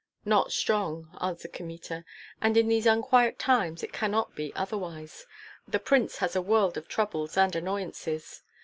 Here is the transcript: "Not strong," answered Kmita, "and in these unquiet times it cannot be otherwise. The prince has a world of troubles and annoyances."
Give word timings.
"Not 0.25 0.51
strong," 0.51 1.15
answered 1.21 1.53
Kmita, 1.53 2.03
"and 2.41 2.57
in 2.57 2.67
these 2.69 2.87
unquiet 2.87 3.37
times 3.37 3.83
it 3.83 3.93
cannot 3.93 4.33
be 4.33 4.51
otherwise. 4.55 5.27
The 5.67 5.77
prince 5.77 6.17
has 6.17 6.35
a 6.35 6.41
world 6.41 6.75
of 6.75 6.87
troubles 6.87 7.37
and 7.37 7.55
annoyances." 7.55 8.41